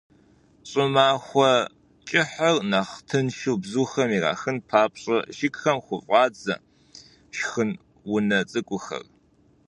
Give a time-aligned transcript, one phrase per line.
[0.69, 1.49] ЩӀымахуэ
[2.07, 6.55] кӀыхьыр нэхъ тыншу бзухэм ирахын папщӀэ, жыгхэм хуфӀадзэ
[7.37, 7.69] шхын
[8.15, 9.03] унэ цӀыкӀухэр.